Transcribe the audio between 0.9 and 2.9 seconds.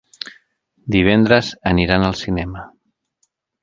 Divendres aniran al cinema.